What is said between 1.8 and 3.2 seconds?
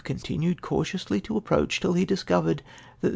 lie discovered that the.